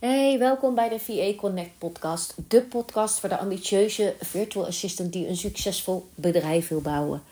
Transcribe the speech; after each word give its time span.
Hey, 0.00 0.38
welkom 0.38 0.74
bij 0.74 0.88
de 0.88 0.98
VA 0.98 1.34
Connect 1.36 1.78
podcast. 1.78 2.34
De 2.48 2.62
podcast 2.62 3.20
voor 3.20 3.28
de 3.28 3.38
ambitieuze 3.38 4.14
virtual 4.20 4.66
assistant 4.66 5.12
die 5.12 5.28
een 5.28 5.36
succesvol 5.36 6.08
bedrijf 6.14 6.68
wil 6.68 6.80
bouwen. 6.80 7.22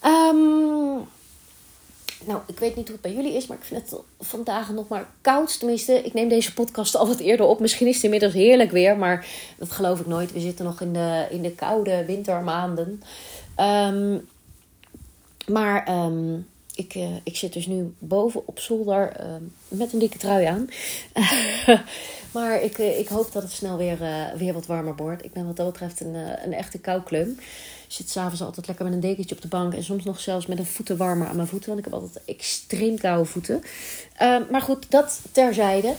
Ehm, 0.00 0.94
nou, 2.26 2.40
ik 2.46 2.58
weet 2.58 2.76
niet 2.76 2.88
hoe 2.88 2.96
het 2.96 3.00
bij 3.00 3.12
jullie 3.14 3.32
is, 3.32 3.46
maar 3.46 3.56
ik 3.56 3.64
vind 3.64 3.90
het 3.90 4.00
vandaag 4.20 4.70
nog 4.70 4.88
maar 4.88 5.08
koud. 5.20 5.58
Tenminste, 5.58 5.92
ik 5.92 6.12
neem 6.12 6.28
deze 6.28 6.54
podcast 6.54 6.96
al 6.96 7.06
wat 7.06 7.20
eerder 7.20 7.46
op. 7.46 7.60
Misschien 7.60 7.86
is 7.86 7.94
het 7.94 8.04
inmiddels 8.04 8.32
heerlijk 8.32 8.70
weer, 8.70 8.96
maar 8.96 9.26
dat 9.58 9.70
geloof 9.70 10.00
ik 10.00 10.06
nooit. 10.06 10.32
We 10.32 10.40
zitten 10.40 10.64
nog 10.64 10.80
in 10.80 10.92
de, 10.92 11.26
in 11.30 11.42
de 11.42 11.52
koude 11.52 12.04
wintermaanden. 12.04 13.02
Um, 13.60 14.28
maar 15.46 15.84
ehm, 15.84 16.36
ik, 16.74 16.94
uh, 16.94 17.16
ik 17.22 17.36
zit 17.36 17.52
dus 17.52 17.66
nu 17.66 17.94
boven 17.98 18.42
op 18.46 18.58
zolder 18.58 19.12
uh, 19.20 19.26
met 19.68 19.92
een 19.92 19.98
dikke 19.98 20.18
trui 20.18 20.44
aan. 20.44 20.68
maar 22.34 22.62
ik, 22.62 22.78
uh, 22.78 22.98
ik 22.98 23.08
hoop 23.08 23.32
dat 23.32 23.42
het 23.42 23.52
snel 23.52 23.76
weer, 23.76 23.98
weer 24.36 24.52
wat 24.52 24.66
warmer 24.66 24.96
wordt. 24.96 25.24
Ik 25.24 25.32
ben 25.32 25.46
wat 25.46 25.56
dat 25.56 25.72
betreft 25.72 26.00
een, 26.00 26.14
een 26.44 26.52
echte 26.52 26.78
koukleum. 26.78 27.30
Ik 27.86 28.00
zit 28.00 28.10
s'avonds 28.10 28.42
altijd 28.42 28.66
lekker 28.66 28.84
met 28.84 28.94
een 28.94 29.00
dekentje 29.00 29.34
op 29.34 29.42
de 29.42 29.48
bank. 29.48 29.74
En 29.74 29.84
soms 29.84 30.04
nog 30.04 30.20
zelfs 30.20 30.46
met 30.46 30.58
een 30.58 30.66
voetenwarmer 30.66 31.28
aan 31.28 31.36
mijn 31.36 31.48
voeten. 31.48 31.68
Want 31.68 31.86
ik 31.86 31.92
heb 31.92 32.00
altijd 32.00 32.24
extreem 32.24 32.98
koude 32.98 33.24
voeten. 33.24 33.62
Ehm, 34.16 34.42
maar 34.50 34.62
goed, 34.62 34.90
dat 34.90 35.20
terzijde. 35.32 35.94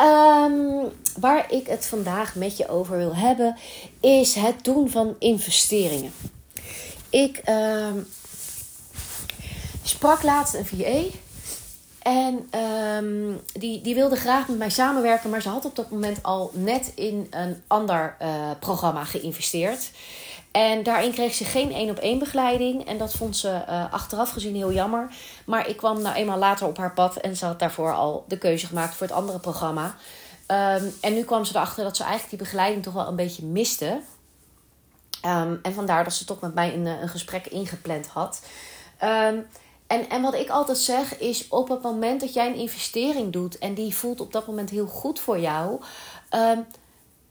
Um, 0.00 0.90
waar 1.20 1.52
ik 1.52 1.66
het 1.66 1.86
vandaag 1.86 2.34
met 2.34 2.56
je 2.56 2.68
over 2.68 2.96
wil 2.96 3.16
hebben, 3.16 3.56
is 4.00 4.34
het 4.34 4.64
doen 4.64 4.90
van 4.90 5.16
investeringen. 5.18 6.12
Ik 7.10 7.42
sprak 9.84 10.22
laatst 10.22 10.54
een 10.54 10.66
VA. 10.66 11.18
En 11.98 12.50
um, 12.60 13.40
die, 13.52 13.80
die 13.80 13.94
wilde 13.94 14.16
graag 14.16 14.48
met 14.48 14.58
mij 14.58 14.70
samenwerken, 14.70 15.30
maar 15.30 15.42
ze 15.42 15.48
had 15.48 15.64
op 15.64 15.76
dat 15.76 15.90
moment 15.90 16.22
al 16.22 16.50
net 16.54 16.92
in 16.94 17.26
een 17.30 17.62
ander 17.66 18.16
uh, 18.22 18.50
programma 18.58 19.04
geïnvesteerd. 19.04 19.90
En 20.50 20.82
daarin 20.82 21.12
kreeg 21.12 21.34
ze 21.34 21.44
geen 21.44 21.72
één 21.72 21.90
op 21.90 21.98
één 21.98 22.18
begeleiding. 22.18 22.86
En 22.86 22.98
dat 22.98 23.12
vond 23.12 23.36
ze 23.36 23.48
uh, 23.68 23.92
achteraf 23.92 24.30
gezien 24.30 24.54
heel 24.54 24.72
jammer. 24.72 25.08
Maar 25.46 25.68
ik 25.68 25.76
kwam 25.76 26.02
nou 26.02 26.14
eenmaal 26.14 26.38
later 26.38 26.66
op 26.66 26.76
haar 26.76 26.92
pad 26.92 27.16
en 27.16 27.36
ze 27.36 27.44
had 27.44 27.58
daarvoor 27.58 27.94
al 27.94 28.24
de 28.28 28.38
keuze 28.38 28.66
gemaakt 28.66 28.94
voor 28.94 29.06
het 29.06 29.16
andere 29.16 29.38
programma. 29.38 29.84
Um, 30.48 30.94
en 31.00 31.14
nu 31.14 31.22
kwam 31.22 31.44
ze 31.44 31.54
erachter 31.54 31.84
dat 31.84 31.96
ze 31.96 32.02
eigenlijk 32.02 32.30
die 32.30 32.42
begeleiding 32.48 32.82
toch 32.82 32.94
wel 32.94 33.08
een 33.08 33.16
beetje 33.16 33.44
miste. 33.44 34.00
Um, 35.26 35.58
en 35.62 35.74
vandaar 35.74 36.04
dat 36.04 36.12
ze 36.12 36.24
toch 36.24 36.40
met 36.40 36.54
mij 36.54 36.74
een, 36.74 36.86
een 36.86 37.08
gesprek 37.08 37.46
ingepland 37.46 38.06
had. 38.06 38.42
En, 39.86 40.08
en 40.08 40.22
wat 40.22 40.34
ik 40.34 40.48
altijd 40.48 40.78
zeg 40.78 41.18
is: 41.18 41.48
op 41.48 41.68
het 41.68 41.82
moment 41.82 42.20
dat 42.20 42.32
jij 42.34 42.46
een 42.46 42.54
investering 42.54 43.32
doet 43.32 43.58
en 43.58 43.74
die 43.74 43.94
voelt 43.94 44.20
op 44.20 44.32
dat 44.32 44.46
moment 44.46 44.70
heel 44.70 44.86
goed 44.86 45.20
voor 45.20 45.38
jou, 45.38 45.80
um, 46.30 46.66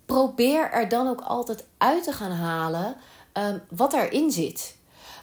probeer 0.06 0.72
er 0.72 0.90
dan 0.90 1.08
ook 1.08 1.22
altijd 1.22 1.66
uit 1.78 2.04
te 2.04 2.12
gaan 2.12 2.32
halen 2.32 2.96
um, 3.34 3.62
wat 3.70 3.94
erin 3.94 4.32
zit. 4.32 4.78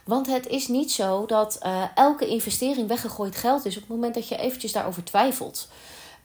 Want 0.04 0.26
het 0.26 0.46
is 0.46 0.68
niet 0.68 0.92
zo 0.92 1.26
dat 1.26 1.58
uh, 1.62 1.82
elke 1.94 2.26
investering 2.26 2.88
weggegooid 2.88 3.36
geld 3.36 3.64
is 3.64 3.74
op 3.74 3.82
het 3.82 3.90
moment 3.90 4.14
dat 4.14 4.28
je 4.28 4.36
eventjes 4.36 4.72
daarover 4.72 5.04
twijfelt. 5.04 5.68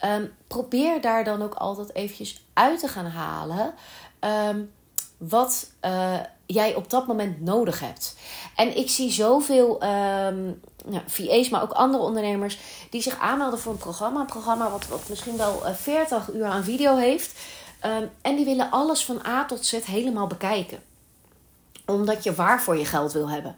Um, 0.06 0.34
probeer 0.48 1.02
daar 1.02 1.24
dan 1.24 1.42
ook 1.42 1.54
altijd 1.54 1.96
eventjes 1.96 2.46
uit 2.54 2.80
te 2.80 2.88
gaan 2.88 3.06
halen 3.06 3.74
wat 5.18 5.70
uh, 5.82 6.20
jij 6.46 6.76
op 6.76 6.90
dat 6.90 7.08
moment 7.08 7.42
nodig 7.42 7.80
hebt. 7.80 8.16
En 8.56 8.78
ik 8.78 8.90
zie 8.90 9.12
zoveel 9.12 9.84
um, 9.84 10.62
nou, 10.86 11.02
VA's, 11.06 11.50
maar 11.50 11.62
ook 11.62 11.72
andere 11.72 12.04
ondernemers 12.04 12.58
die 12.90 13.02
zich 13.02 13.20
aanmelden 13.20 13.60
voor 13.60 13.72
een 13.72 13.78
programma. 13.78 14.20
Een 14.20 14.26
programma 14.26 14.70
wat, 14.70 14.88
wat 14.88 15.10
misschien 15.10 15.38
wel 15.38 15.62
40 15.76 16.34
uur 16.34 16.46
aan 16.46 16.64
video 16.64 16.96
heeft. 16.96 17.40
Um, 17.86 18.10
en 18.22 18.36
die 18.36 18.46
willen 18.46 18.72
alles 18.72 19.06
van 19.06 19.26
A 19.26 19.46
tot 19.46 19.66
Z 19.66 19.72
helemaal 19.86 20.28
bekijken. 20.28 20.80
Omdat 21.86 22.24
je 22.24 22.36
waar 22.36 22.62
voor 22.62 22.78
je 22.78 22.86
geld 22.86 23.12
wil 23.12 23.30
hebben. 23.30 23.56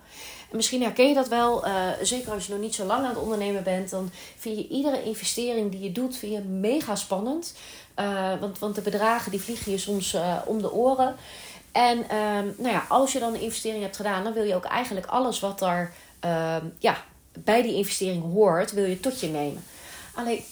En 0.50 0.56
misschien 0.56 0.82
herken 0.82 1.08
je 1.08 1.14
dat 1.14 1.28
wel, 1.28 1.68
uh, 1.68 1.88
zeker 2.02 2.32
als 2.32 2.46
je 2.46 2.52
nog 2.52 2.62
niet 2.62 2.76
zo 2.76 2.86
lang 2.86 3.04
aan 3.04 3.10
het 3.10 3.18
ondernemen 3.18 3.64
bent. 3.64 3.90
Dan 3.90 4.12
vind 4.38 4.58
je 4.58 4.68
iedere 4.68 5.04
investering 5.04 5.72
die 5.72 5.80
je 5.80 5.92
doet 5.92 6.18
vind 6.18 6.34
je 6.34 6.42
mega 6.42 6.96
spannend. 6.96 7.54
Uh, 8.00 8.40
want, 8.40 8.60
want 8.60 8.76
de 8.76 8.82
bedragen 8.82 9.32
die 9.32 9.42
vliegen 9.42 9.72
je 9.72 9.78
soms 9.78 10.14
uh, 10.14 10.38
om 10.46 10.62
de 10.62 10.72
oren. 10.72 11.16
En 11.72 11.98
um, 11.98 12.56
nou 12.58 12.74
ja, 12.74 12.86
als 12.90 13.12
je 13.12 13.20
dan 13.20 13.34
een 13.34 13.42
investering 13.42 13.82
hebt 13.82 13.96
gedaan, 13.96 14.24
dan 14.24 14.34
wil 14.34 14.44
je 14.44 14.56
ook 14.56 14.66
eigenlijk 14.66 15.06
alles 15.06 15.40
wat 15.40 15.62
er 15.62 15.94
um, 16.26 16.74
ja, 16.80 17.04
bij 17.32 17.62
die 17.62 17.76
investering 17.76 18.24
hoort, 18.34 18.72
wil 18.72 18.86
je 18.86 19.00
tot 19.00 19.20
je 19.20 19.28
nemen. 19.28 19.64
Alleen 20.14 20.44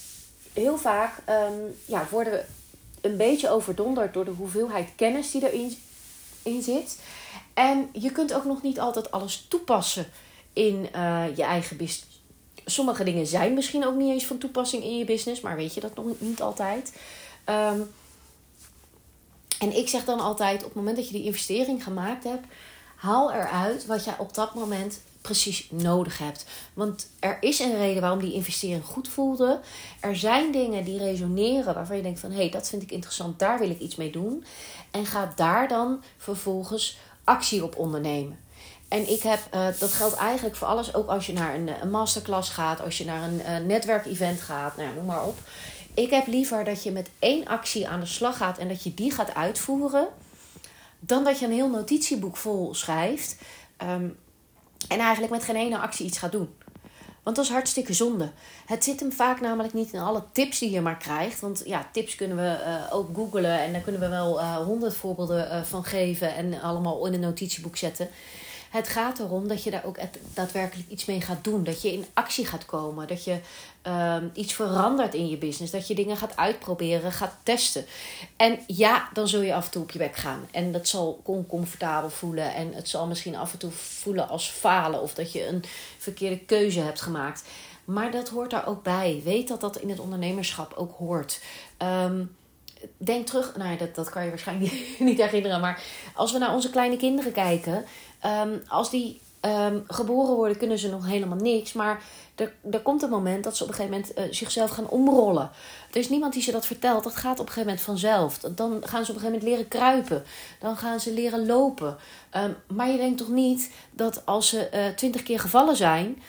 heel 0.53 0.77
vaak 0.77 1.17
um, 1.29 1.75
ja, 1.85 2.07
worden 2.09 2.33
we 2.33 2.44
een 3.01 3.17
beetje 3.17 3.50
overdonderd 3.50 4.13
door 4.13 4.25
de 4.25 4.31
hoeveelheid 4.31 4.89
kennis 4.95 5.31
die 5.31 5.51
erin 5.51 5.77
in 6.45 6.61
zit. 6.61 7.00
En 7.53 7.89
je 7.91 8.11
kunt 8.11 8.33
ook 8.33 8.45
nog 8.45 8.61
niet 8.61 8.79
altijd 8.79 9.11
alles 9.11 9.45
toepassen 9.47 10.07
in 10.53 10.89
uh, 10.95 11.23
je 11.35 11.44
eigen 11.44 11.78
business. 11.78 12.22
Sommige 12.66 13.03
dingen 13.03 13.28
zijn 13.28 13.53
misschien 13.53 13.85
ook 13.85 13.95
niet 13.95 14.11
eens 14.11 14.25
van 14.25 14.38
toepassing 14.38 14.83
in 14.83 14.97
je 14.97 15.06
business, 15.06 15.41
maar 15.41 15.56
weet 15.56 15.73
je 15.73 15.81
dat 15.81 15.95
nog 15.95 16.06
niet 16.17 16.41
altijd. 16.41 16.94
Um, 17.50 17.91
en 19.59 19.78
ik 19.78 19.88
zeg 19.89 20.06
dan 20.06 20.19
altijd: 20.19 20.59
op 20.59 20.66
het 20.66 20.75
moment 20.75 20.95
dat 20.95 21.07
je 21.07 21.13
die 21.13 21.23
investering 21.23 21.83
gemaakt 21.83 22.23
hebt, 22.23 22.45
haal 22.95 23.31
eruit 23.31 23.85
wat 23.85 24.03
jij 24.03 24.17
op 24.17 24.33
dat 24.33 24.53
moment 24.53 25.01
precies 25.25 25.68
nodig 25.72 26.18
hebt. 26.18 26.46
Want 26.74 27.09
er 27.19 27.38
is 27.40 27.59
een 27.59 27.78
reden 27.78 28.02
waarom 28.02 28.19
die 28.19 28.34
investering 28.34 28.86
goed 28.86 29.08
voelde. 29.08 29.59
Er 30.00 30.16
zijn 30.16 30.52
dingen 30.52 30.84
die 30.84 30.97
resoneren 30.97 31.74
waarvan 31.74 31.96
je 31.96 32.02
denkt 32.02 32.19
van 32.19 32.31
hé, 32.31 32.38
hey, 32.38 32.50
dat 32.50 32.69
vind 32.69 32.81
ik 32.81 32.91
interessant, 32.91 33.40
daar 33.40 33.59
wil 33.59 33.69
ik 33.69 33.80
iets 33.80 33.96
mee 33.96 34.12
doen. 34.12 34.46
En 34.91 35.06
ga 35.06 35.31
daar 35.36 35.68
dan 35.68 36.03
vervolgens 36.18 36.97
actie 37.24 37.63
op 37.63 37.78
ondernemen. 37.78 38.40
En 38.88 39.09
ik 39.09 39.22
heb, 39.22 39.40
uh, 39.53 39.68
dat 39.80 39.91
geldt 39.91 40.16
eigenlijk 40.16 40.56
voor 40.56 40.68
alles, 40.68 40.94
ook 40.94 41.08
als 41.08 41.25
je 41.25 41.34
naar 41.34 41.56
een, 41.56 41.90
masterclass 41.90 42.50
gaat, 42.50 42.81
als 42.81 42.97
je 42.97 43.06
naar 43.06 43.24
een 43.24 43.40
uh, 43.40 43.68
netwerkevent 43.68 44.42
gaat, 44.42 44.78
nou 44.78 44.96
noem 44.96 45.06
maar 45.06 45.25
op. 45.25 45.38
Ik 45.94 46.09
heb 46.09 46.28
liever 46.28 46.63
dat 46.63 46.84
je 46.84 46.92
met 46.92 47.09
één 47.19 47.46
actie 47.46 47.88
aan 47.88 48.00
de 48.00 48.06
slag 48.06 48.38
gaat 48.38 48.57
en 48.57 48.68
dat 48.68 48.84
je 48.84 48.94
die 48.94 49.12
gaat 49.12 49.34
uitvoeren, 49.34 50.07
dan 51.00 51.24
dat 51.24 51.40
je 51.40 51.46
een 51.46 51.52
heel 51.52 51.69
notitieboek 51.69 52.38
vol 52.38 52.74
schrijft 52.74 53.38
um, 53.81 54.18
en 54.88 55.00
eigenlijk 55.00 55.31
met 55.31 55.44
geen 55.44 55.56
ene 55.56 55.78
actie 55.78 56.06
iets 56.06 56.18
gaat 56.18 56.31
doen. 56.31 56.50
Want 57.23 57.35
dat 57.35 57.46
is 57.46 57.51
hartstikke 57.51 57.94
zonde. 57.94 58.31
Het 58.66 58.84
zit 58.84 59.00
hem 59.00 59.12
vaak 59.12 59.41
namelijk 59.41 59.73
niet 59.73 59.94
in 59.94 60.00
alle 60.00 60.23
tips 60.31 60.59
die 60.59 60.72
je 60.72 60.81
maar 60.81 60.97
krijgt. 60.97 61.40
Want 61.40 61.62
ja, 61.66 61.88
tips 61.91 62.16
kunnen 62.16 62.38
we 62.38 62.57
uh, 62.66 62.95
ook 62.95 63.16
googlen 63.16 63.59
en 63.59 63.72
daar 63.72 63.81
kunnen 63.81 64.01
we 64.01 64.07
wel 64.07 64.44
honderd 64.63 64.94
uh, 64.94 65.00
voorbeelden 65.00 65.47
uh, 65.47 65.62
van 65.62 65.84
geven 65.84 66.35
en 66.35 66.62
allemaal 66.62 67.06
in 67.06 67.13
een 67.13 67.19
notitieboek 67.19 67.78
zetten. 67.78 68.09
Het 68.69 68.87
gaat 68.87 69.19
erom 69.19 69.47
dat 69.47 69.63
je 69.63 69.71
daar 69.71 69.85
ook 69.85 69.97
daadwerkelijk 70.33 70.89
iets 70.89 71.05
mee 71.05 71.21
gaat 71.21 71.43
doen. 71.43 71.63
Dat 71.63 71.81
je 71.81 71.93
in 71.93 72.05
actie 72.13 72.45
gaat 72.45 72.65
komen. 72.65 73.07
Dat 73.07 73.23
je 73.23 73.39
um, 73.87 74.31
iets 74.33 74.53
verandert 74.53 75.13
in 75.13 75.29
je 75.29 75.37
business. 75.37 75.71
Dat 75.71 75.87
je 75.87 75.95
dingen 75.95 76.17
gaat 76.17 76.37
uitproberen, 76.37 77.11
gaat 77.11 77.35
testen. 77.43 77.85
En 78.35 78.59
ja, 78.67 79.09
dan 79.13 79.27
zul 79.27 79.41
je 79.41 79.53
af 79.53 79.65
en 79.65 79.71
toe 79.71 79.81
op 79.81 79.91
je 79.91 79.99
bek 79.99 80.15
gaan. 80.15 80.47
En 80.51 80.71
dat 80.71 80.87
zal 80.87 81.21
oncomfortabel 81.23 82.09
voelen. 82.09 82.53
En 82.53 82.73
het 82.73 82.89
zal 82.89 83.07
misschien 83.07 83.35
af 83.35 83.51
en 83.51 83.59
toe 83.59 83.71
voelen 83.71 84.29
als 84.29 84.49
falen. 84.49 85.01
Of 85.01 85.13
dat 85.13 85.31
je 85.31 85.47
een 85.47 85.63
verkeerde 85.97 86.39
keuze 86.39 86.79
hebt 86.79 87.01
gemaakt. 87.01 87.43
Maar 87.85 88.11
dat 88.11 88.29
hoort 88.29 88.49
daar 88.49 88.67
ook 88.67 88.83
bij. 88.83 89.21
Weet 89.23 89.47
dat 89.47 89.61
dat 89.61 89.77
in 89.77 89.89
het 89.89 89.99
ondernemerschap 89.99 90.73
ook 90.73 90.97
hoort. 90.97 91.41
Um, 91.77 92.35
denk 92.97 93.27
terug, 93.27 93.55
nou 93.55 93.77
dat, 93.77 93.95
dat 93.95 94.09
kan 94.09 94.23
je 94.23 94.29
waarschijnlijk 94.29 94.73
niet 94.99 95.21
herinneren, 95.21 95.59
maar 95.59 95.83
als 96.13 96.31
we 96.31 96.37
naar 96.37 96.53
onze 96.53 96.69
kleine 96.69 96.97
kinderen 96.97 97.31
kijken, 97.31 97.85
um, 98.25 98.62
als 98.68 98.90
die 98.90 99.22
um, 99.41 99.84
geboren 99.88 100.36
worden, 100.36 100.58
kunnen 100.58 100.80
ze 100.80 100.90
nog 100.90 101.06
helemaal 101.06 101.38
niks. 101.38 101.74
Maar 101.74 102.03
er, 102.36 102.80
komt 102.84 103.02
een 103.02 103.09
moment 103.09 103.44
dat 103.44 103.58
ze 103.58 103.63
op 103.63 103.69
een 103.69 103.75
gegeven 103.75 103.97
moment 103.97 104.18
uh, 104.18 104.34
zichzelf 104.34 104.69
gaan 104.69 104.90
omrollen. 104.90 105.50
Er 105.91 105.97
is 105.97 106.09
niemand 106.09 106.34
die 106.34 106.41
ze 106.41 106.52
dat 106.52 106.66
vertelt. 106.66 107.03
Dat 107.03 107.16
gaat 107.16 107.40
op 107.40 107.45
een 107.45 107.54
gegeven 107.54 107.68
moment 107.68 107.81
vanzelf. 107.81 108.38
Dan 108.38 108.81
gaan 108.86 109.06
ze 109.06 109.12
op 109.12 109.18
een 109.18 109.22
gegeven 109.22 109.31
moment 109.31 109.44
leren 109.44 109.68
kruipen. 109.68 110.24
Dan 110.60 110.77
gaan 110.77 111.00
ze 111.00 111.13
leren 111.13 111.45
lopen. 111.45 111.98
Um, 112.36 112.56
maar 112.68 112.89
je 112.89 112.98
denkt 112.98 113.18
toch 113.18 113.30
niet 113.30 113.72
dat 113.92 114.25
als 114.25 114.50
ze 114.50 114.69
uh, 114.74 114.88
twintig 114.95 115.24
keer 115.24 115.39
gevallen 115.39 115.75
zijn, 115.75 116.21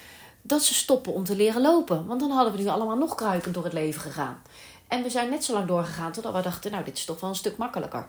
dat 0.43 0.63
ze 0.63 0.75
stoppen 0.75 1.13
om 1.13 1.25
te 1.25 1.37
leren 1.37 1.63
lopen. 1.63 2.07
Want 2.07 2.21
dan 2.21 2.31
hadden 2.31 2.53
we 2.53 2.63
nu 2.63 2.69
allemaal 2.69 2.97
nog 2.97 3.15
kruipend 3.15 3.55
door 3.55 3.65
het 3.65 3.73
leven 3.73 4.01
gegaan. 4.01 4.43
En 4.89 5.03
we 5.03 5.11
zijn 5.11 5.31
net 5.31 5.45
zo 5.45 5.53
lang 5.53 5.67
doorgegaan 5.67 6.13
totdat 6.13 6.35
we 6.35 6.43
dachten, 6.43 6.71
nou, 6.71 6.85
dit 6.85 6.97
is 6.97 7.05
toch 7.05 7.21
wel 7.21 7.31
een 7.31 7.37
stuk 7.37 7.57
makkelijker. 7.57 8.07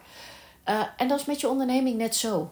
Uh, 0.69 0.81
en 0.98 1.07
dat 1.07 1.19
is 1.19 1.25
met 1.25 1.42
je 1.42 1.50
onderneming 1.50 1.98
net 1.98 2.16
zo. 2.16 2.51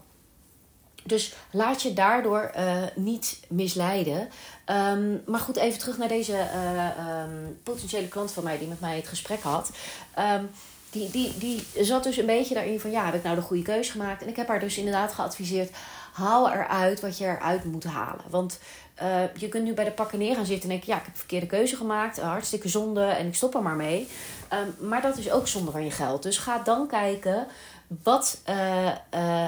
Dus 1.07 1.33
laat 1.51 1.81
je 1.81 1.93
daardoor 1.93 2.51
uh, 2.57 2.83
niet 2.95 3.39
misleiden. 3.47 4.29
Um, 4.65 5.21
maar 5.25 5.39
goed, 5.39 5.55
even 5.55 5.79
terug 5.79 5.97
naar 5.97 6.07
deze 6.07 6.33
uh, 6.33 7.23
um, 7.23 7.59
potentiële 7.63 8.07
klant 8.07 8.31
van 8.31 8.43
mij 8.43 8.57
die 8.57 8.67
met 8.67 8.79
mij 8.79 8.95
het 8.95 9.07
gesprek 9.07 9.41
had. 9.41 9.71
Um, 10.19 10.49
die, 10.91 11.09
die, 11.11 11.37
die 11.37 11.65
zat 11.85 12.03
dus 12.03 12.17
een 12.17 12.25
beetje 12.25 12.53
daarin 12.53 12.79
van 12.79 12.91
ja, 12.91 13.05
heb 13.05 13.13
ik 13.13 13.23
nou 13.23 13.35
de 13.35 13.41
goede 13.41 13.63
keuze 13.63 13.91
gemaakt? 13.91 14.21
En 14.21 14.27
ik 14.27 14.35
heb 14.35 14.47
haar 14.47 14.59
dus 14.59 14.77
inderdaad 14.77 15.13
geadviseerd. 15.13 15.75
haal 16.13 16.51
eruit 16.51 16.99
wat 16.99 17.17
je 17.17 17.25
eruit 17.25 17.63
moet 17.63 17.83
halen. 17.83 18.25
Want 18.29 18.59
uh, 19.01 19.35
je 19.35 19.49
kunt 19.49 19.63
nu 19.63 19.73
bij 19.73 19.85
de 19.85 19.91
pakken 19.91 20.19
neer 20.19 20.35
gaan 20.35 20.45
zitten 20.45 20.63
en 20.63 20.69
denken: 20.69 20.93
ja, 20.93 20.99
ik 20.99 21.05
heb 21.05 21.17
verkeerde 21.17 21.45
keuze 21.45 21.75
gemaakt, 21.75 22.19
hartstikke 22.19 22.69
zonde 22.69 23.05
en 23.05 23.27
ik 23.27 23.35
stop 23.35 23.55
er 23.55 23.61
maar 23.61 23.75
mee. 23.75 24.07
Maar 24.79 25.01
dat 25.01 25.17
is 25.17 25.31
ook 25.31 25.47
zonde 25.47 25.71
van 25.71 25.83
je 25.83 25.91
geld. 25.91 26.23
Dus 26.23 26.37
ga 26.37 26.59
dan 26.63 26.87
kijken: 26.87 27.47
wat 28.03 28.41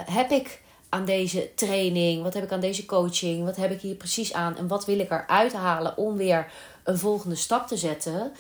heb 0.06 0.32
ik 0.32 0.62
aan 0.90 1.06
deze 1.06 1.50
training? 1.56 2.24
Wat 2.24 2.34
heb 2.34 2.44
ik 2.44 2.52
aan 2.52 2.60
deze 2.60 2.86
coaching? 2.86 3.46
Wat 3.46 3.56
heb 3.56 3.72
ik 3.72 3.82
hier 3.82 3.96
precies 3.96 4.34
aan? 4.34 4.58
En 4.58 4.68
wat 4.68 4.86
wil 4.86 5.00
ik 5.00 5.12
eruit 5.12 5.54
halen 5.54 5.98
om 5.98 6.18
weer 6.18 6.52
een 6.84 6.98
volgende 6.98 7.36
stap 7.36 7.68
te 7.68 7.78
zetten? 7.78 8.32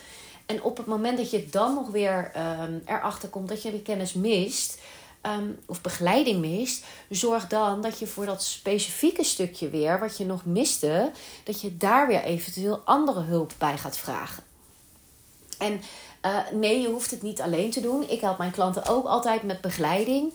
En 0.45 0.63
op 0.63 0.77
het 0.77 0.85
moment 0.85 1.17
dat 1.17 1.31
je 1.31 1.47
dan 1.49 1.73
nog 1.73 1.89
weer 1.89 2.31
um, 2.61 2.81
erachter 2.85 3.29
komt 3.29 3.49
dat 3.49 3.61
je 3.61 3.71
weer 3.71 3.81
kennis 3.81 4.13
mist, 4.13 4.79
um, 5.21 5.59
of 5.65 5.81
begeleiding 5.81 6.39
mist, 6.39 6.85
zorg 7.09 7.47
dan 7.47 7.81
dat 7.81 7.99
je 7.99 8.07
voor 8.07 8.25
dat 8.25 8.43
specifieke 8.43 9.23
stukje 9.23 9.69
weer, 9.69 9.99
wat 9.99 10.17
je 10.17 10.25
nog 10.25 10.45
miste, 10.45 11.11
dat 11.43 11.61
je 11.61 11.77
daar 11.77 12.07
weer 12.07 12.23
eventueel 12.23 12.81
andere 12.85 13.21
hulp 13.21 13.53
bij 13.57 13.77
gaat 13.77 13.97
vragen. 13.97 14.43
En 15.57 15.81
uh, 16.25 16.37
nee, 16.51 16.81
je 16.81 16.87
hoeft 16.87 17.11
het 17.11 17.21
niet 17.21 17.41
alleen 17.41 17.71
te 17.71 17.81
doen. 17.81 18.09
Ik 18.09 18.21
help 18.21 18.37
mijn 18.37 18.51
klanten 18.51 18.85
ook 18.85 19.05
altijd 19.05 19.43
met 19.43 19.61
begeleiding. 19.61 20.33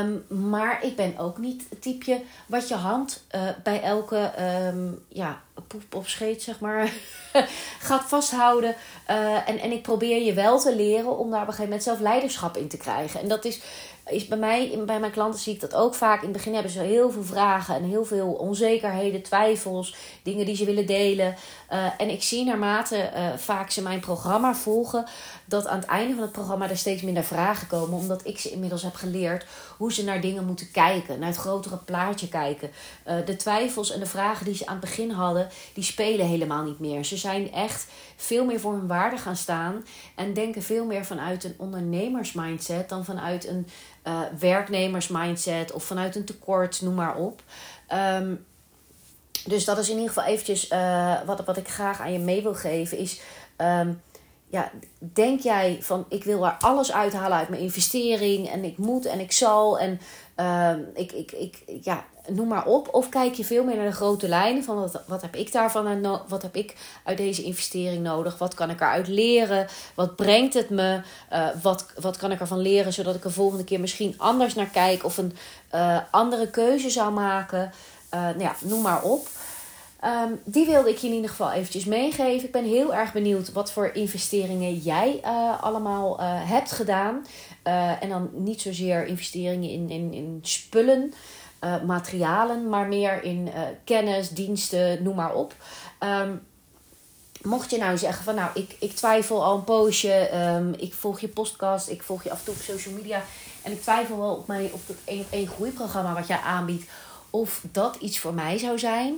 Um, 0.00 0.24
maar 0.50 0.84
ik 0.84 0.96
ben 0.96 1.18
ook 1.18 1.38
niet 1.38 1.66
het 1.68 1.82
type 1.82 2.22
wat 2.46 2.68
je 2.68 2.74
hand 2.74 3.22
uh, 3.34 3.42
bij 3.62 3.82
elke 3.82 4.32
um, 4.72 5.04
ja, 5.08 5.40
poep 5.66 5.94
of 5.94 6.08
scheet, 6.08 6.42
zeg 6.42 6.60
maar, 6.60 6.92
gaat 7.88 8.04
vasthouden. 8.04 8.74
Uh, 9.10 9.48
en, 9.48 9.58
en 9.58 9.72
ik 9.72 9.82
probeer 9.82 10.22
je 10.22 10.32
wel 10.32 10.58
te 10.58 10.74
leren 10.76 11.18
om 11.18 11.30
daar 11.30 11.42
op 11.42 11.46
een 11.46 11.54
gegeven 11.54 11.64
moment 11.64 11.82
zelf 11.82 12.00
leiderschap 12.00 12.56
in 12.56 12.68
te 12.68 12.76
krijgen. 12.76 13.20
En 13.20 13.28
dat 13.28 13.44
is 13.44 13.60
is 14.08 14.26
bij 14.26 14.38
mij, 14.38 14.78
bij 14.86 15.00
mijn 15.00 15.12
klanten 15.12 15.40
zie 15.40 15.54
ik 15.54 15.60
dat 15.60 15.74
ook 15.74 15.94
vaak. 15.94 16.18
In 16.18 16.28
het 16.28 16.36
begin 16.36 16.54
hebben 16.54 16.72
ze 16.72 16.80
heel 16.80 17.10
veel 17.10 17.24
vragen 17.24 17.74
en 17.74 17.84
heel 17.84 18.04
veel 18.04 18.32
onzekerheden, 18.32 19.22
twijfels, 19.22 19.96
dingen 20.22 20.46
die 20.46 20.56
ze 20.56 20.64
willen 20.64 20.86
delen. 20.86 21.34
Uh, 21.72 21.86
en 21.98 22.10
ik 22.10 22.22
zie 22.22 22.44
naarmate 22.44 23.10
uh, 23.14 23.36
vaak 23.36 23.70
ze 23.70 23.82
mijn 23.82 24.00
programma 24.00 24.54
volgen, 24.54 25.04
dat 25.44 25.66
aan 25.66 25.78
het 25.78 25.88
einde 25.88 26.14
van 26.14 26.22
het 26.22 26.32
programma 26.32 26.68
er 26.68 26.76
steeds 26.76 27.02
minder 27.02 27.24
vragen 27.24 27.66
komen. 27.66 27.98
Omdat 27.98 28.26
ik 28.26 28.38
ze 28.38 28.50
inmiddels 28.50 28.82
heb 28.82 28.94
geleerd 28.94 29.46
hoe 29.76 29.92
ze 29.92 30.04
naar 30.04 30.20
dingen 30.20 30.46
moeten 30.46 30.70
kijken, 30.70 31.18
naar 31.18 31.28
het 31.28 31.38
grotere 31.38 31.76
plaatje 31.76 32.28
kijken. 32.28 32.70
Uh, 33.06 33.14
de 33.24 33.36
twijfels 33.36 33.92
en 33.92 34.00
de 34.00 34.06
vragen 34.06 34.44
die 34.44 34.54
ze 34.54 34.66
aan 34.66 34.76
het 34.76 34.84
begin 34.84 35.10
hadden, 35.10 35.48
die 35.74 35.84
spelen 35.84 36.26
helemaal 36.26 36.64
niet 36.64 36.78
meer. 36.78 37.04
Ze 37.04 37.16
zijn 37.16 37.52
echt 37.52 37.86
veel 38.16 38.44
meer 38.44 38.60
voor 38.60 38.72
hun 38.72 38.86
waarde 38.86 39.16
gaan 39.16 39.36
staan 39.36 39.84
en 40.14 40.32
denken 40.32 40.62
veel 40.62 40.84
meer 40.84 41.04
vanuit 41.04 41.44
een 41.44 41.54
ondernemersmindset 41.56 42.88
dan 42.88 43.04
vanuit 43.04 43.46
een 43.48 43.66
uh, 44.08 44.20
werknemersmindset 44.38 45.72
of 45.72 45.84
vanuit 45.84 46.16
een 46.16 46.24
tekort, 46.24 46.82
noem 46.82 46.94
maar 46.94 47.16
op. 47.16 47.42
Um, 47.92 48.46
dus 49.44 49.64
dat 49.64 49.78
is 49.78 49.88
in 49.88 49.96
ieder 49.96 50.12
geval 50.12 50.28
eventjes 50.28 50.70
uh, 50.70 51.20
wat, 51.26 51.44
wat 51.44 51.56
ik 51.56 51.68
graag 51.68 52.00
aan 52.00 52.12
je 52.12 52.18
mee 52.18 52.42
wil 52.42 52.54
geven. 52.54 52.98
Is, 52.98 53.20
um, 53.56 54.02
ja, 54.48 54.70
denk 54.98 55.40
jij 55.40 55.78
van 55.80 56.06
ik 56.08 56.24
wil 56.24 56.46
er 56.46 56.56
alles 56.58 56.92
uithalen 56.92 57.38
uit 57.38 57.48
mijn 57.48 57.62
investering 57.62 58.50
en 58.50 58.64
ik 58.64 58.78
moet 58.78 59.06
en 59.06 59.20
ik 59.20 59.32
zal 59.32 59.78
en 59.78 60.00
uh, 60.36 60.86
ik, 60.94 61.12
ik, 61.12 61.32
ik, 61.32 61.62
ja, 61.82 62.04
noem 62.28 62.48
maar 62.48 62.66
op. 62.66 62.88
Of 62.94 63.08
kijk 63.08 63.34
je 63.34 63.44
veel 63.44 63.64
meer 63.64 63.76
naar 63.76 63.86
de 63.86 63.92
grote 63.92 64.28
lijnen 64.28 64.64
van 64.64 64.76
wat, 64.76 65.02
wat 65.06 65.22
heb 65.22 65.36
ik 65.36 65.52
daarvan 65.52 66.00
no 66.00 66.22
wat 66.28 66.42
heb 66.42 66.56
ik 66.56 66.76
uit 67.04 67.16
deze 67.16 67.42
investering 67.42 68.02
nodig? 68.02 68.38
Wat 68.38 68.54
kan 68.54 68.70
ik 68.70 68.80
eruit 68.80 69.08
leren? 69.08 69.66
Wat 69.94 70.16
brengt 70.16 70.54
het 70.54 70.70
me? 70.70 71.00
Uh, 71.32 71.48
wat, 71.62 71.86
wat 72.00 72.16
kan 72.16 72.32
ik 72.32 72.40
ervan 72.40 72.58
leren 72.58 72.92
zodat 72.92 73.14
ik 73.14 73.24
er 73.24 73.32
volgende 73.32 73.64
keer 73.64 73.80
misschien 73.80 74.14
anders 74.16 74.54
naar 74.54 74.66
kijk 74.66 75.04
of 75.04 75.16
een 75.16 75.36
uh, 75.74 75.98
andere 76.10 76.50
keuze 76.50 76.90
zou 76.90 77.12
maken? 77.12 77.72
Uh, 78.14 78.20
nou 78.20 78.40
ja, 78.40 78.56
noem 78.60 78.82
maar 78.82 79.02
op. 79.02 79.26
Um, 80.04 80.40
die 80.44 80.66
wilde 80.66 80.90
ik 80.90 80.96
je 80.96 81.06
in 81.06 81.14
ieder 81.14 81.30
geval 81.30 81.52
eventjes 81.52 81.84
meegeven. 81.84 82.46
Ik 82.46 82.52
ben 82.52 82.64
heel 82.64 82.94
erg 82.94 83.12
benieuwd 83.12 83.52
wat 83.52 83.72
voor 83.72 83.90
investeringen 83.94 84.74
jij 84.74 85.20
allemaal 85.60 86.20
hebt 86.20 86.72
gedaan. 86.72 87.26
En 88.00 88.08
dan 88.08 88.30
niet 88.32 88.60
zozeer 88.60 89.06
investeringen 89.06 89.70
in, 89.70 89.90
in, 89.90 90.12
in 90.12 90.38
spullen, 90.42 91.12
materialen, 91.86 92.68
maar 92.68 92.86
meer 92.86 93.22
in 93.22 93.50
kennis, 93.84 94.28
diensten, 94.28 95.02
noem 95.02 95.16
maar 95.16 95.34
op. 95.34 95.54
Um, 96.00 96.46
mocht 97.42 97.70
je 97.70 97.78
nou 97.78 97.98
zeggen 97.98 98.24
van 98.24 98.34
nou, 98.34 98.50
ik, 98.54 98.76
ik 98.78 98.94
twijfel 98.94 99.44
al 99.44 99.56
een 99.56 99.64
poosje. 99.64 100.30
Um, 100.34 100.74
ik 100.78 100.94
volg 100.94 101.20
je 101.20 101.28
podcast, 101.28 101.88
ik 101.88 102.02
volg 102.02 102.22
je 102.24 102.30
af 102.30 102.38
en 102.38 102.44
toe 102.44 102.54
op 102.54 102.60
social 102.60 102.94
media. 102.94 103.22
En 103.62 103.72
ik 103.72 103.82
twijfel 103.82 104.18
wel 104.18 104.34
op, 104.34 104.46
mijn, 104.46 104.72
op 104.72 104.86
het 104.86 104.96
één 105.04 105.26
één 105.30 105.48
groeiprogramma 105.48 106.14
wat 106.14 106.26
jij 106.26 106.40
aanbiedt 106.40 106.90
of 107.30 107.62
dat 107.72 107.96
iets 107.96 108.18
voor 108.18 108.34
mij 108.34 108.58
zou 108.58 108.78
zijn, 108.78 109.14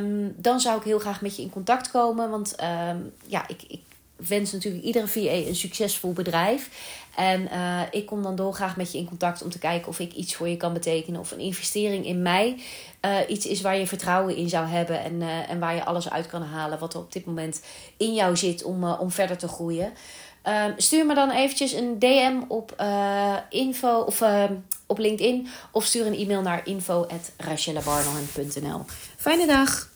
um, 0.00 0.34
dan 0.36 0.60
zou 0.60 0.78
ik 0.78 0.84
heel 0.84 0.98
graag 0.98 1.20
met 1.20 1.36
je 1.36 1.42
in 1.42 1.50
contact 1.50 1.90
komen. 1.90 2.30
Want 2.30 2.54
ja, 3.26 3.48
ik, 3.48 3.62
ik 3.68 3.82
wens 4.16 4.52
natuurlijk 4.52 4.84
iedere 4.84 5.06
VA 5.06 5.20
een 5.20 5.56
succesvol 5.56 6.12
bedrijf. 6.12 6.68
En 7.16 7.48
uh, 7.52 7.80
ik 7.90 8.06
kom 8.06 8.22
dan 8.22 8.36
dolgraag 8.36 8.76
met 8.76 8.92
je 8.92 8.98
in 8.98 9.08
contact 9.08 9.42
om 9.42 9.50
te 9.50 9.58
kijken 9.58 9.88
of 9.88 9.98
ik 9.98 10.12
iets 10.12 10.34
voor 10.34 10.48
je 10.48 10.56
kan 10.56 10.72
betekenen. 10.72 11.20
Of 11.20 11.30
een 11.30 11.38
investering 11.38 12.06
in 12.06 12.22
mij 12.22 12.56
uh, 13.04 13.16
iets 13.28 13.46
is 13.46 13.60
waar 13.60 13.78
je 13.78 13.86
vertrouwen 13.86 14.36
in 14.36 14.48
zou 14.48 14.66
hebben. 14.66 15.00
En, 15.00 15.14
uh, 15.14 15.50
en 15.50 15.58
waar 15.58 15.74
je 15.74 15.84
alles 15.84 16.10
uit 16.10 16.26
kan 16.26 16.42
halen 16.42 16.78
wat 16.78 16.94
er 16.94 17.00
op 17.00 17.12
dit 17.12 17.24
moment 17.24 17.62
in 17.96 18.14
jou 18.14 18.36
zit 18.36 18.62
om, 18.62 18.84
om 18.84 19.10
verder 19.10 19.36
te 19.36 19.48
groeien. 19.48 19.92
Um, 20.48 20.74
stuur 20.76 21.06
me 21.06 21.14
dan 21.14 21.30
eventjes 21.30 21.72
een 21.72 21.98
DM 21.98 22.40
op 22.48 22.84
info 23.48 24.00
of 24.00 24.22
op 24.86 24.98
LinkedIn 24.98 25.48
of 25.70 25.84
stuur 25.84 26.06
een 26.06 26.16
e-mail 26.16 26.42
naar 26.42 26.66
info@rachelabarnelhen.nl. 26.66 28.84
Fijne 29.16 29.46
dag. 29.46 29.93